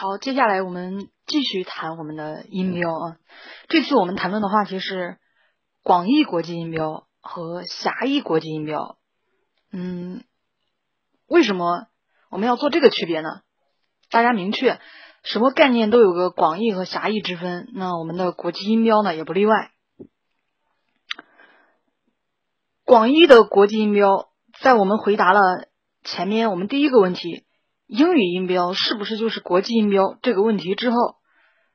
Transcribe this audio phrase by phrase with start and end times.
[0.00, 3.18] 好，接下来我们继续谈我们的音标啊。
[3.68, 5.18] 这次我们谈论的话题是
[5.82, 8.96] 广义国际音标和狭义国际音标。
[9.70, 10.24] 嗯，
[11.26, 11.88] 为什么
[12.30, 13.42] 我们要做这个区别呢？
[14.08, 14.80] 大家明确，
[15.22, 19.70] 什么概念都有个广义和狭义之分，那我们的国际音标呢也不例外。
[22.84, 24.30] 广义的国际音标，
[24.62, 25.68] 在我们回答了
[26.04, 27.44] 前面我们第一个问题，
[27.90, 30.96] 英语音标是不是就是国际音标这个问题之后，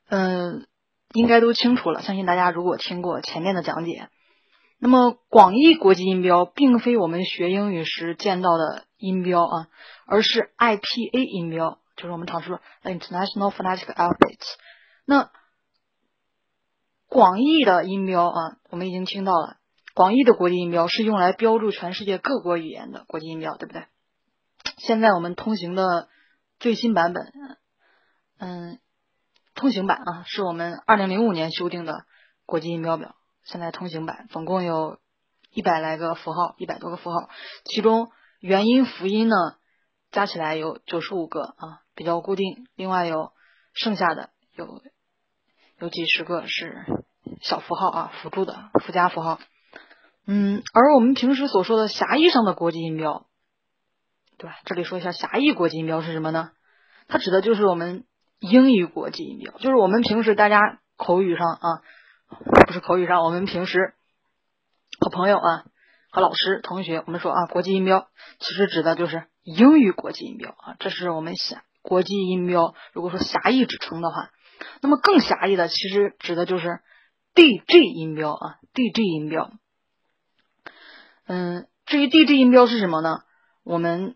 [0.07, 0.65] 嗯，
[1.13, 2.01] 应该都清楚了。
[2.01, 4.07] 相信大家如果听过前面的讲解，
[4.79, 9.67] 那么广义国际音标并非我们学英语时见到的音标啊，
[10.05, 14.39] 而是 IPA 音标，就是我们常说的 International Phonetic Alphabet。
[15.05, 15.29] 那
[17.09, 19.57] 广义的音标啊，我们已经听到了。
[19.93, 23.83] 广义的国际音标是用来标注全世界各国语言的国际音标，对不对？
[24.77, 26.09] 现在我们通行的
[26.59, 27.33] 最新版本，
[28.37, 28.79] 嗯，
[29.53, 32.05] 通行版啊，是我们二零零五年修订的
[32.45, 33.15] 国际音标表。
[33.43, 34.97] 现在通行版总共有
[35.51, 37.29] 一百来个符号，一百多个符号，
[37.63, 38.09] 其中
[38.39, 39.35] 元音、辅音呢
[40.11, 42.67] 加起来有九十五个啊，比较固定。
[42.75, 43.31] 另外有
[43.73, 44.81] 剩下的有
[45.79, 46.85] 有几十个是
[47.41, 49.39] 小符号啊，辅助的附加符号。
[50.25, 53.27] 嗯，而我们平时所说的狭义上的国际音标，
[54.37, 54.57] 对吧？
[54.65, 56.51] 这里说一下狭义国际音标是什么呢？
[57.07, 58.05] 它指的就是我们
[58.39, 61.81] 英语国际音标，就是我们平时大家口语上啊，
[62.65, 63.93] 不是口语上，我们平时
[64.99, 65.65] 和朋友啊、
[66.11, 68.07] 和老师、同学，我们说啊，国际音标
[68.39, 72.73] 其实指的就是英语国际音标啊，这是我们狭国际音标。
[72.93, 74.31] 如果说狭义指称的话，
[74.81, 76.79] 那么更狭义的其实指的就是
[77.35, 79.51] DJ 音标啊，DJ 音标。
[81.27, 83.19] 嗯，至于 DJ 音标是什么呢？
[83.63, 84.15] 我们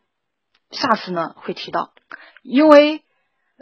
[0.71, 1.91] 下次呢会提到，
[2.43, 3.03] 因为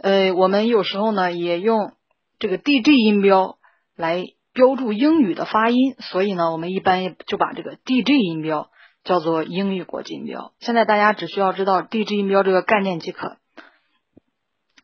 [0.02, 1.92] 呃，我们有时候呢也用
[2.38, 3.58] 这个 DJ 音标
[3.96, 8.70] 来标注英语的发音，所以呢，我们一般就把这个 DJ 音标
[9.04, 10.52] 叫做英语国际音标。
[10.60, 13.36] 现在大家只需要知道 DJ 音标这个概念即可，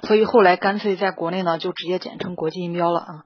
[0.03, 3.25] 所以后来干脆在国内呢就直接简称国际音标了啊。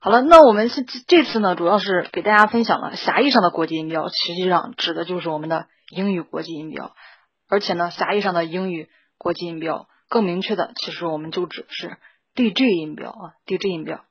[0.00, 6.94] 好了，那我们是这次呢，主要是给大家分享了狭义上的国际音标，实际上指的就是我们的英语国际音标，
[7.50, 8.88] 而且呢，狭义上的英语
[9.18, 11.98] 国际音标更明确的，其实我们就指是
[12.34, 14.04] DJ 音标啊，DJ 音标。